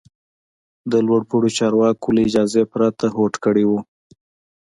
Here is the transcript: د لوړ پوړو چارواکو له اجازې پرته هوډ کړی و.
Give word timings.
د 0.91 0.93
لوړ 1.07 1.21
پوړو 1.29 1.49
چارواکو 1.57 2.07
له 2.15 2.21
اجازې 2.27 2.61
پرته 2.71 3.05
هوډ 3.13 3.33
کړی 3.43 3.63
و. 3.69 3.71